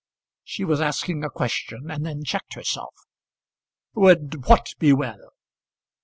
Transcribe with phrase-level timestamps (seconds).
[0.43, 2.95] She was asking a question and then checked herself.
[3.93, 5.33] "Would what be well?"